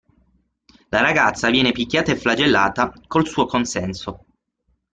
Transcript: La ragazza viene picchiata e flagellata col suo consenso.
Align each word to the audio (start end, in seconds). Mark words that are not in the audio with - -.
La 0.89 0.99
ragazza 1.01 1.51
viene 1.51 1.73
picchiata 1.73 2.11
e 2.11 2.15
flagellata 2.17 2.91
col 3.05 3.27
suo 3.27 3.45
consenso. 3.45 4.25